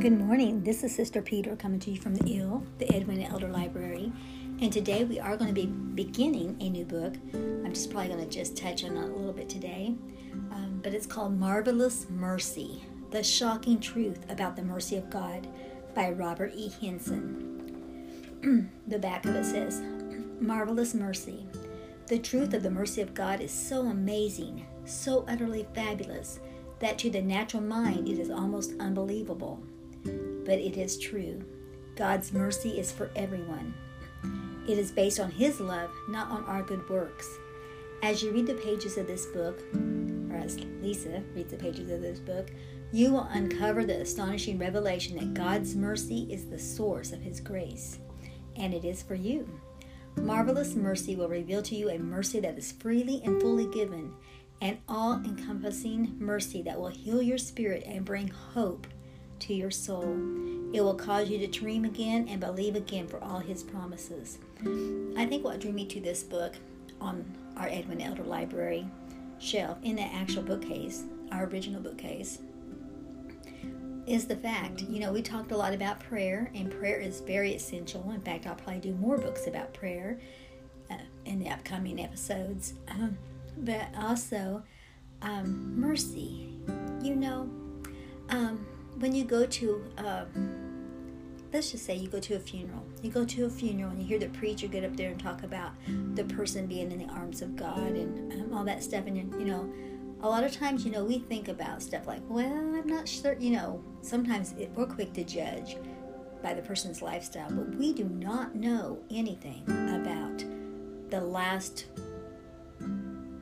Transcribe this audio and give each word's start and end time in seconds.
Good 0.00 0.18
morning. 0.18 0.62
This 0.64 0.82
is 0.82 0.94
Sister 0.94 1.20
Peter 1.20 1.54
coming 1.56 1.78
to 1.80 1.90
you 1.90 2.00
from 2.00 2.14
the 2.14 2.38
IL, 2.38 2.64
the 2.78 2.90
Edwina 2.96 3.28
Elder 3.28 3.48
Library. 3.48 4.10
And 4.62 4.72
today 4.72 5.04
we 5.04 5.20
are 5.20 5.36
going 5.36 5.54
to 5.54 5.60
be 5.60 5.66
beginning 5.66 6.56
a 6.58 6.70
new 6.70 6.86
book. 6.86 7.16
I'm 7.34 7.74
just 7.74 7.90
probably 7.90 8.08
going 8.08 8.26
to 8.26 8.30
just 8.34 8.56
touch 8.56 8.82
on 8.82 8.96
it 8.96 9.10
a 9.10 9.12
little 9.12 9.34
bit 9.34 9.50
today. 9.50 9.94
Um, 10.52 10.80
but 10.82 10.94
it's 10.94 11.04
called 11.04 11.38
Marvelous 11.38 12.08
Mercy 12.08 12.82
The 13.10 13.22
Shocking 13.22 13.78
Truth 13.78 14.24
About 14.30 14.56
the 14.56 14.62
Mercy 14.62 14.96
of 14.96 15.10
God 15.10 15.46
by 15.94 16.12
Robert 16.12 16.52
E. 16.56 16.72
Henson. 16.80 18.70
the 18.86 18.98
back 18.98 19.26
of 19.26 19.36
it 19.36 19.44
says 19.44 19.80
Marvelous 20.40 20.94
Mercy. 20.94 21.46
The 22.06 22.18
truth 22.18 22.54
of 22.54 22.62
the 22.62 22.70
mercy 22.70 23.02
of 23.02 23.12
God 23.12 23.42
is 23.42 23.52
so 23.52 23.82
amazing, 23.82 24.66
so 24.86 25.26
utterly 25.28 25.66
fabulous, 25.74 26.40
that 26.78 26.96
to 27.00 27.10
the 27.10 27.20
natural 27.20 27.62
mind 27.62 28.08
it 28.08 28.18
is 28.18 28.30
almost 28.30 28.72
unbelievable 28.80 29.62
but 30.04 30.58
it 30.58 30.76
is 30.76 30.98
true. 30.98 31.44
God's 31.96 32.32
mercy 32.32 32.78
is 32.78 32.90
for 32.90 33.10
everyone. 33.14 33.74
It 34.66 34.78
is 34.78 34.92
based 34.92 35.20
on 35.20 35.30
His 35.30 35.60
love, 35.60 35.90
not 36.08 36.30
on 36.30 36.44
our 36.44 36.62
good 36.62 36.88
works. 36.88 37.28
As 38.02 38.22
you 38.22 38.30
read 38.32 38.46
the 38.46 38.54
pages 38.54 38.96
of 38.96 39.06
this 39.06 39.26
book, 39.26 39.62
or 40.30 40.36
as 40.36 40.58
Lisa 40.80 41.22
reads 41.34 41.50
the 41.50 41.56
pages 41.56 41.90
of 41.90 42.00
this 42.00 42.18
book, 42.18 42.50
you 42.92 43.12
will 43.12 43.28
uncover 43.30 43.84
the 43.84 44.00
astonishing 44.00 44.58
revelation 44.58 45.16
that 45.18 45.34
God's 45.34 45.76
mercy 45.76 46.26
is 46.30 46.46
the 46.46 46.58
source 46.58 47.12
of 47.12 47.20
His 47.20 47.40
grace, 47.40 47.98
and 48.56 48.72
it 48.72 48.84
is 48.84 49.02
for 49.02 49.14
you. 49.14 49.48
Marvelous 50.16 50.74
mercy 50.74 51.14
will 51.16 51.28
reveal 51.28 51.62
to 51.62 51.76
you 51.76 51.90
a 51.90 51.98
mercy 51.98 52.40
that 52.40 52.58
is 52.58 52.72
freely 52.72 53.22
and 53.24 53.40
fully 53.40 53.66
given, 53.66 54.12
an 54.60 54.78
all 54.88 55.14
encompassing 55.14 56.16
mercy 56.18 56.62
that 56.62 56.78
will 56.78 56.88
heal 56.88 57.22
your 57.22 57.38
spirit 57.38 57.84
and 57.86 58.04
bring 58.04 58.28
hope 58.28 58.86
to 59.40 59.54
your 59.54 59.70
soul. 59.70 60.16
It 60.72 60.80
will 60.80 60.94
cause 60.94 61.28
you 61.28 61.38
to 61.38 61.46
dream 61.46 61.84
again 61.84 62.28
and 62.28 62.40
believe 62.40 62.76
again 62.76 63.08
for 63.08 63.22
all 63.22 63.40
his 63.40 63.62
promises. 63.62 64.38
I 65.16 65.26
think 65.26 65.44
what 65.44 65.60
drew 65.60 65.72
me 65.72 65.86
to 65.86 66.00
this 66.00 66.22
book 66.22 66.54
on 67.00 67.24
our 67.56 67.68
Edwina 67.68 68.04
Elder 68.04 68.22
Library 68.22 68.86
shelf 69.38 69.78
in 69.82 69.96
the 69.96 70.02
actual 70.02 70.42
bookcase, 70.42 71.04
our 71.32 71.46
original 71.46 71.80
bookcase, 71.80 72.38
is 74.06 74.26
the 74.26 74.36
fact, 74.36 74.82
you 74.82 75.00
know, 75.00 75.12
we 75.12 75.22
talked 75.22 75.52
a 75.52 75.56
lot 75.56 75.72
about 75.72 76.00
prayer, 76.00 76.50
and 76.54 76.70
prayer 76.70 76.98
is 76.98 77.20
very 77.20 77.54
essential. 77.54 78.10
In 78.12 78.20
fact, 78.20 78.46
I'll 78.46 78.54
probably 78.54 78.80
do 78.80 78.94
more 78.94 79.18
books 79.18 79.46
about 79.46 79.72
prayer 79.72 80.18
uh, 80.90 80.96
in 81.24 81.38
the 81.38 81.48
upcoming 81.48 82.00
episodes. 82.00 82.74
Um, 82.88 83.16
but 83.58 83.88
also, 83.96 84.62
um, 85.22 85.78
mercy. 85.78 86.48
You 87.02 87.14
know, 87.16 87.50
um, 88.30 88.66
when 89.00 89.14
you 89.14 89.24
go 89.24 89.46
to, 89.46 89.84
uh, 89.96 90.24
let's 91.52 91.72
just 91.72 91.84
say 91.86 91.94
you 91.96 92.06
go 92.08 92.20
to 92.20 92.34
a 92.34 92.38
funeral. 92.38 92.84
You 93.02 93.10
go 93.10 93.24
to 93.24 93.46
a 93.46 93.50
funeral 93.50 93.90
and 93.90 94.00
you 94.00 94.06
hear 94.06 94.18
the 94.18 94.28
preacher 94.28 94.66
get 94.68 94.84
up 94.84 94.94
there 94.94 95.10
and 95.10 95.18
talk 95.18 95.42
about 95.42 95.72
the 96.14 96.24
person 96.24 96.66
being 96.66 96.92
in 96.92 96.98
the 96.98 97.12
arms 97.12 97.40
of 97.40 97.56
God 97.56 97.78
and 97.78 98.32
um, 98.32 98.52
all 98.52 98.64
that 98.64 98.82
stuff. 98.84 99.06
And, 99.06 99.16
you 99.16 99.46
know, 99.46 99.72
a 100.22 100.28
lot 100.28 100.44
of 100.44 100.52
times, 100.52 100.84
you 100.84 100.92
know, 100.92 101.02
we 101.02 101.18
think 101.18 101.48
about 101.48 101.82
stuff 101.82 102.06
like, 102.06 102.20
well, 102.28 102.44
I'm 102.44 102.86
not 102.86 103.08
sure, 103.08 103.36
you 103.38 103.52
know, 103.52 103.82
sometimes 104.02 104.52
it, 104.58 104.70
we're 104.74 104.86
quick 104.86 105.14
to 105.14 105.24
judge 105.24 105.76
by 106.42 106.52
the 106.52 106.62
person's 106.62 107.00
lifestyle, 107.00 107.50
but 107.50 107.74
we 107.76 107.94
do 107.94 108.04
not 108.04 108.54
know 108.54 108.98
anything 109.10 109.62
about 109.66 110.44
the 111.10 111.20
last 111.20 111.86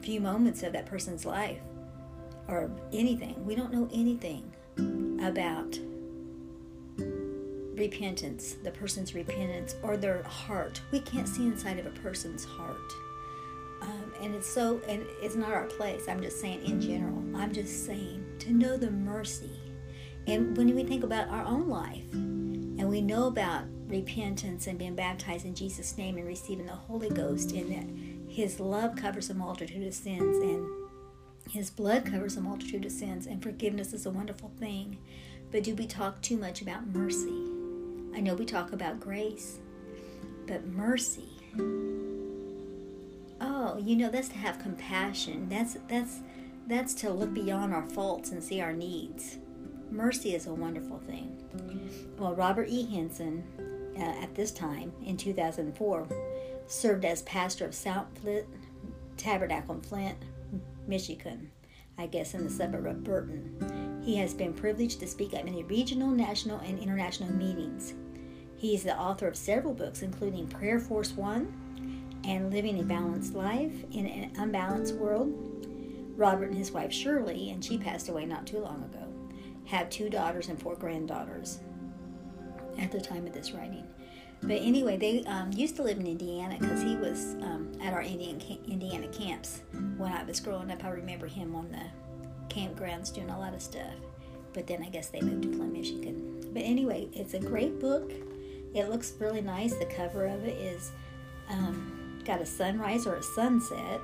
few 0.00 0.20
moments 0.20 0.62
of 0.62 0.72
that 0.72 0.86
person's 0.86 1.24
life 1.24 1.58
or 2.46 2.70
anything. 2.92 3.44
We 3.44 3.56
don't 3.56 3.72
know 3.72 3.88
anything 3.92 4.50
about 4.76 5.78
repentance, 7.74 8.56
the 8.62 8.70
person's 8.70 9.14
repentance, 9.14 9.74
or 9.82 9.96
their 9.96 10.22
heart. 10.22 10.80
We 10.92 11.00
can't 11.00 11.28
see 11.28 11.46
inside 11.46 11.78
of 11.78 11.86
a 11.86 11.90
person's 11.90 12.44
heart. 12.44 12.92
Um, 13.82 14.12
and 14.20 14.34
it's 14.34 14.48
so, 14.48 14.80
and 14.86 15.04
it's 15.22 15.36
not 15.36 15.52
our 15.52 15.64
place. 15.64 16.06
I'm 16.06 16.20
just 16.20 16.40
saying 16.40 16.64
in 16.64 16.80
general. 16.80 17.22
I'm 17.34 17.52
just 17.52 17.86
saying 17.86 18.24
to 18.40 18.52
know 18.52 18.76
the 18.76 18.90
mercy. 18.90 19.58
And 20.26 20.56
when 20.56 20.74
we 20.74 20.84
think 20.84 21.02
about 21.02 21.28
our 21.28 21.44
own 21.44 21.68
life, 21.68 22.12
and 22.12 22.88
we 22.88 23.00
know 23.00 23.26
about 23.26 23.64
repentance 23.88 24.66
and 24.66 24.78
being 24.78 24.94
baptized 24.94 25.44
in 25.44 25.54
Jesus' 25.54 25.96
name 25.98 26.16
and 26.16 26.26
receiving 26.26 26.66
the 26.66 26.72
Holy 26.72 27.08
Ghost, 27.08 27.52
and 27.52 27.72
that 27.72 28.30
His 28.32 28.60
love 28.60 28.96
covers 28.96 29.30
a 29.30 29.34
multitude 29.34 29.86
of 29.86 29.94
sins, 29.94 30.36
and 30.36 30.66
his 31.50 31.68
blood 31.68 32.04
covers 32.04 32.36
a 32.36 32.40
multitude 32.40 32.84
of 32.84 32.92
sins, 32.92 33.26
and 33.26 33.42
forgiveness 33.42 33.92
is 33.92 34.06
a 34.06 34.10
wonderful 34.10 34.52
thing. 34.60 34.98
But 35.50 35.64
do 35.64 35.74
we 35.74 35.86
talk 35.86 36.22
too 36.22 36.36
much 36.36 36.62
about 36.62 36.86
mercy? 36.86 37.42
I 38.14 38.20
know 38.20 38.34
we 38.34 38.44
talk 38.44 38.72
about 38.72 39.00
grace, 39.00 39.58
but 40.46 40.64
mercy. 40.68 41.28
Oh, 43.40 43.78
you 43.78 43.96
know 43.96 44.10
that's 44.10 44.28
to 44.28 44.36
have 44.36 44.60
compassion. 44.60 45.48
That's 45.48 45.76
that's 45.88 46.20
that's 46.68 46.94
to 46.94 47.10
look 47.10 47.34
beyond 47.34 47.74
our 47.74 47.82
faults 47.90 48.30
and 48.30 48.42
see 48.42 48.60
our 48.60 48.72
needs. 48.72 49.38
Mercy 49.90 50.36
is 50.36 50.46
a 50.46 50.54
wonderful 50.54 50.98
thing. 51.00 51.36
Well, 52.16 52.36
Robert 52.36 52.68
E. 52.68 52.86
Henson, 52.94 53.42
uh, 53.98 54.22
at 54.22 54.36
this 54.36 54.52
time 54.52 54.92
in 55.04 55.16
2004, 55.16 56.06
served 56.68 57.04
as 57.04 57.22
pastor 57.22 57.64
of 57.64 57.74
South 57.74 58.06
Flint 58.20 58.46
Tabernacle 59.16 59.74
in 59.74 59.80
Flint, 59.80 60.16
Michigan, 60.90 61.50
I 61.96 62.06
guess 62.06 62.34
in 62.34 62.44
the 62.44 62.50
suburb 62.50 62.86
of 62.86 63.04
Burton. 63.04 64.02
He 64.04 64.16
has 64.16 64.34
been 64.34 64.52
privileged 64.52 65.00
to 65.00 65.06
speak 65.06 65.32
at 65.32 65.46
many 65.46 65.62
regional, 65.62 66.10
national, 66.10 66.58
and 66.58 66.78
international 66.78 67.32
meetings. 67.32 67.94
He 68.56 68.74
is 68.74 68.82
the 68.82 68.98
author 68.98 69.26
of 69.26 69.36
several 69.36 69.72
books, 69.72 70.02
including 70.02 70.48
Prayer 70.48 70.80
Force 70.80 71.12
One 71.12 72.20
and 72.24 72.52
Living 72.52 72.80
a 72.80 72.82
Balanced 72.82 73.34
Life 73.34 73.84
in 73.92 74.06
an 74.06 74.32
Unbalanced 74.36 74.96
World. 74.96 75.32
Robert 76.16 76.48
and 76.48 76.58
his 76.58 76.72
wife 76.72 76.92
Shirley, 76.92 77.50
and 77.50 77.64
she 77.64 77.78
passed 77.78 78.10
away 78.10 78.26
not 78.26 78.46
too 78.46 78.58
long 78.58 78.82
ago, 78.82 79.06
have 79.64 79.88
two 79.88 80.10
daughters 80.10 80.48
and 80.48 80.60
four 80.60 80.74
granddaughters 80.74 81.60
at 82.78 82.92
the 82.92 83.00
time 83.00 83.26
of 83.26 83.32
this 83.32 83.52
writing. 83.52 83.86
But 84.42 84.62
anyway, 84.62 84.96
they 84.96 85.22
um, 85.24 85.52
used 85.52 85.76
to 85.76 85.82
live 85.82 85.98
in 85.98 86.06
Indiana 86.06 86.56
because 86.58 86.82
he 86.82 86.96
was 86.96 87.34
um, 87.42 87.70
at 87.82 87.92
our 87.92 88.02
Indian 88.02 88.40
Indiana 88.66 89.06
camps 89.08 89.60
when 89.96 90.12
I 90.12 90.24
was 90.24 90.40
growing 90.40 90.70
up. 90.70 90.82
I 90.84 90.90
remember 90.90 91.26
him 91.26 91.54
on 91.54 91.70
the 91.70 92.54
campgrounds 92.54 93.12
doing 93.12 93.30
a 93.30 93.38
lot 93.38 93.54
of 93.54 93.62
stuff. 93.62 93.94
But 94.52 94.66
then 94.66 94.82
I 94.82 94.88
guess 94.88 95.08
they 95.08 95.20
moved 95.20 95.42
to 95.42 95.52
Flint, 95.52 95.72
Michigan. 95.72 96.50
But 96.52 96.62
anyway, 96.62 97.08
it's 97.12 97.34
a 97.34 97.38
great 97.38 97.78
book. 97.80 98.10
It 98.74 98.88
looks 98.88 99.12
really 99.18 99.42
nice. 99.42 99.74
The 99.74 99.86
cover 99.86 100.26
of 100.26 100.44
it 100.44 100.56
is 100.56 100.90
um, 101.48 102.20
got 102.24 102.40
a 102.40 102.46
sunrise 102.46 103.06
or 103.06 103.16
a 103.16 103.22
sunset. 103.22 104.00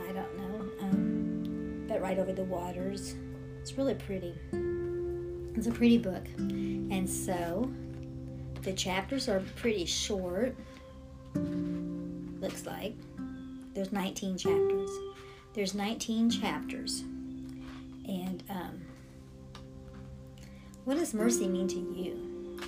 I 0.00 0.12
don't 0.12 0.38
know, 0.38 0.70
um, 0.80 1.84
but 1.88 2.00
right 2.00 2.18
over 2.18 2.32
the 2.32 2.44
waters. 2.44 3.14
It's 3.60 3.76
really 3.76 3.94
pretty. 3.94 4.34
It's 5.54 5.66
a 5.66 5.70
pretty 5.70 5.98
book. 5.98 6.24
And 6.38 7.08
so 7.08 7.70
the 8.62 8.72
chapters 8.72 9.28
are 9.28 9.42
pretty 9.56 9.84
short, 9.84 10.56
looks 11.34 12.66
like. 12.66 12.94
There's 13.74 13.92
19 13.92 14.38
chapters. 14.38 14.90
There's 15.54 15.74
19 15.74 16.30
chapters. 16.30 17.00
And 18.06 18.42
um, 18.48 18.82
what 20.84 20.98
does 20.98 21.14
mercy 21.14 21.48
mean 21.48 21.68
to 21.68 21.76
you? 21.76 22.58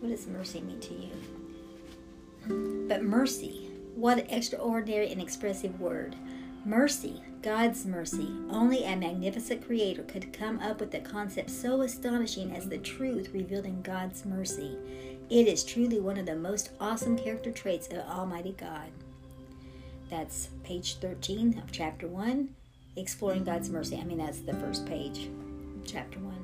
What 0.00 0.10
does 0.10 0.26
mercy 0.26 0.60
mean 0.60 0.80
to 0.80 0.94
you? 0.94 2.86
But 2.88 3.02
mercy, 3.02 3.70
what 3.94 4.18
an 4.18 4.30
extraordinary 4.30 5.10
and 5.10 5.20
expressive 5.20 5.80
word. 5.80 6.16
Mercy, 6.64 7.22
God's 7.42 7.86
mercy. 7.86 8.28
Only 8.50 8.84
a 8.84 8.96
magnificent 8.96 9.64
creator 9.64 10.02
could 10.02 10.32
come 10.32 10.60
up 10.60 10.80
with 10.80 10.94
a 10.94 11.00
concept 11.00 11.50
so 11.50 11.82
astonishing 11.82 12.54
as 12.54 12.68
the 12.68 12.78
truth 12.78 13.30
revealed 13.32 13.64
in 13.64 13.82
God's 13.82 14.24
mercy. 14.24 14.76
It 15.30 15.46
is 15.46 15.62
truly 15.62 16.00
one 16.00 16.16
of 16.16 16.24
the 16.24 16.36
most 16.36 16.70
awesome 16.80 17.18
character 17.18 17.50
traits 17.50 17.86
of 17.88 17.98
Almighty 17.98 18.54
God. 18.58 18.90
That's 20.08 20.48
page 20.64 20.94
13 21.00 21.58
of 21.62 21.70
chapter 21.70 22.08
1, 22.08 22.48
Exploring 22.96 23.44
God's 23.44 23.68
Mercy. 23.68 23.98
I 23.98 24.04
mean, 24.04 24.16
that's 24.16 24.40
the 24.40 24.54
first 24.54 24.86
page, 24.86 25.28
chapter 25.84 26.18
1. 26.18 26.34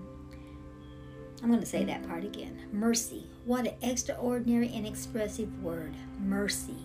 I'm 1.43 1.49
going 1.49 1.61
to 1.61 1.67
say 1.67 1.83
that 1.85 2.07
part 2.07 2.25
again. 2.25 2.59
Mercy. 2.73 3.27
What 3.47 3.67
an 3.67 3.75
extraordinary 3.81 4.71
and 4.75 4.87
expressive 4.87 5.63
word. 5.63 5.95
Mercy. 6.21 6.77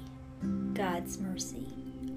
God's 0.74 1.18
mercy. 1.18 1.68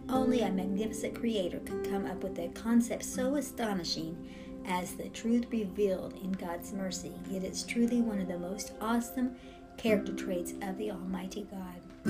Only 0.08 0.42
a 0.42 0.50
magnificent 0.50 1.18
creator 1.18 1.58
could 1.58 1.90
come 1.90 2.06
up 2.06 2.22
with 2.22 2.38
a 2.38 2.48
concept 2.48 3.04
so 3.04 3.34
astonishing 3.34 4.16
as 4.64 4.92
the 4.94 5.08
truth 5.08 5.46
revealed 5.50 6.14
in 6.22 6.30
God's 6.32 6.72
mercy. 6.72 7.12
It 7.32 7.42
is 7.42 7.64
truly 7.64 8.00
one 8.00 8.20
of 8.20 8.28
the 8.28 8.38
most 8.38 8.72
awesome 8.80 9.34
character 9.82 10.12
traits 10.12 10.54
of 10.62 10.78
the 10.78 10.92
Almighty 10.92 11.44
God. 11.50 12.06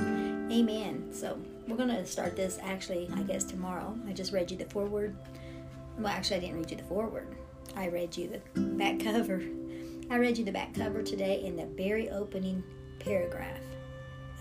Amen. 0.53 1.09
So 1.11 1.39
we're 1.67 1.77
going 1.77 1.89
to 1.89 2.05
start 2.05 2.37
this 2.37 2.59
actually, 2.63 3.09
I 3.15 3.23
guess, 3.23 3.45
tomorrow. 3.45 3.97
I 4.07 4.13
just 4.13 4.31
read 4.31 4.51
you 4.51 4.59
the 4.59 4.67
foreword. 4.67 5.17
Well, 5.97 6.09
actually, 6.09 6.37
I 6.37 6.41
didn't 6.41 6.57
read 6.59 6.71
you 6.71 6.77
the 6.77 6.83
foreword. 6.83 7.35
I 7.75 7.89
read 7.89 8.15
you 8.15 8.29
the 8.29 8.61
back 8.61 9.01
cover. 9.01 9.43
I 10.11 10.19
read 10.19 10.37
you 10.37 10.45
the 10.45 10.53
back 10.53 10.75
cover 10.75 11.03
today 11.03 11.43
in 11.45 11.57
the 11.57 11.65
very 11.65 12.11
opening 12.11 12.63
paragraph 12.99 13.63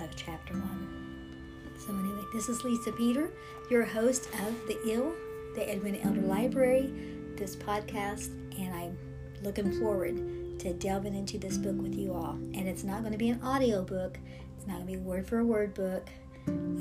of 0.01 0.13
chapter 0.17 0.53
one. 0.53 1.69
So, 1.79 1.93
anyway, 1.93 2.25
this 2.33 2.49
is 2.49 2.65
Lisa 2.65 2.91
Peter, 2.91 3.31
your 3.69 3.85
host 3.85 4.27
of 4.45 4.67
The 4.67 4.77
Ill, 4.91 5.13
the 5.55 5.71
Edwina 5.71 5.99
Elder 6.03 6.21
Library, 6.21 6.93
this 7.37 7.55
podcast, 7.55 8.31
and 8.59 8.75
I'm 8.75 8.97
looking 9.41 9.79
forward 9.79 10.19
to 10.61 10.73
delving 10.73 11.15
into 11.15 11.39
this 11.39 11.57
book 11.57 11.81
with 11.81 11.95
you 11.95 12.13
all. 12.13 12.33
And 12.33 12.67
it's 12.67 12.83
not 12.83 13.01
going 13.01 13.13
to 13.13 13.17
be 13.17 13.29
an 13.29 13.41
audio 13.41 13.83
book, 13.83 14.19
it's 14.55 14.67
not 14.67 14.75
going 14.75 14.87
to 14.87 14.93
be 14.93 14.97
word 14.97 15.27
for 15.27 15.43
word 15.43 15.73
book. 15.73 16.07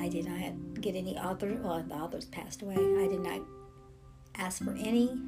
I 0.01 0.09
did 0.09 0.27
not 0.27 0.81
get 0.81 0.95
any 0.95 1.17
author, 1.19 1.59
well, 1.63 1.83
the 1.83 1.95
authors 1.95 2.27
passed 2.27 2.63
away. 2.63 2.77
I 2.77 3.09
did 3.09 3.21
not 3.21 3.41
ask 4.37 4.63
for 4.63 4.73
any 4.79 5.19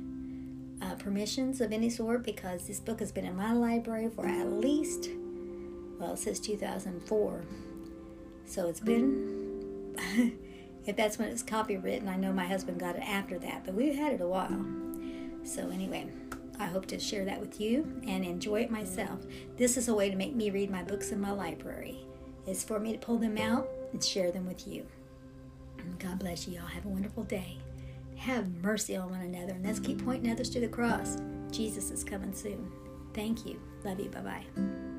uh, 0.83 0.95
permissions 0.97 1.61
of 1.61 1.73
any 1.73 1.89
sort 1.89 2.23
because 2.25 2.67
this 2.67 2.81
book 2.81 3.01
has 3.01 3.11
been 3.11 3.25
in 3.25 3.37
my 3.37 3.53
library 3.53 4.11
for 4.15 4.27
at 4.27 4.53
least, 4.53 5.09
well, 5.99 6.17
since 6.17 6.39
2004. 6.39 7.45
So 8.45 8.69
it's 8.69 8.81
been, 8.81 9.97
if 10.87 10.97
that's 10.97 11.19
when 11.19 11.29
it's 11.29 11.43
copywritten, 11.43 12.09
I 12.09 12.17
know 12.17 12.33
my 12.33 12.47
husband 12.47 12.81
got 12.81 12.97
it 12.97 13.03
after 13.03 13.39
that, 13.39 13.65
but 13.65 13.75
we've 13.75 13.95
had 13.95 14.13
it 14.13 14.21
a 14.21 14.27
while. 14.27 14.65
So 15.45 15.71
anyway, 15.71 16.11
I 16.59 16.67
hope 16.67 16.87
to 16.87 16.99
share 16.99 17.25
that 17.25 17.41
with 17.41 17.61
you 17.61 18.01
and 18.07 18.25
enjoy 18.25 18.63
it 18.63 18.71
myself. 18.71 19.21
This 19.57 19.77
is 19.77 19.89
a 19.89 19.95
way 19.95 20.11
to 20.11 20.17
make 20.17 20.35
me 20.35 20.51
read 20.51 20.71
my 20.71 20.83
books 20.83 21.11
in 21.11 21.21
my 21.21 21.33
library. 21.33 22.07
It's 22.47 22.65
for 22.65 22.79
me 22.79 22.93
to 22.93 22.99
pull 22.99 23.19
them 23.19 23.39
out 23.39 23.69
and 23.93 24.03
share 24.03 24.31
them 24.31 24.47
with 24.47 24.67
you. 24.67 24.87
God 25.99 26.19
bless 26.19 26.47
you 26.47 26.61
all. 26.61 26.67
Have 26.67 26.85
a 26.85 26.89
wonderful 26.89 27.25
day. 27.25 27.59
Have 28.17 28.63
mercy 28.63 28.97
on 28.97 29.11
one 29.11 29.21
another, 29.21 29.53
and 29.53 29.65
let's 29.65 29.81
keep 29.81 30.05
pointing 30.05 30.31
others 30.31 30.51
to 30.51 30.61
the 30.61 30.69
cross. 30.69 31.17
Jesus 31.51 31.91
is 31.91 32.05
coming 32.05 32.33
soon. 32.33 32.71
Thank 33.15 33.47
you. 33.47 33.61
Love 33.85 34.01
you. 34.01 34.09
Bye 34.11 34.21
bye. 34.21 34.92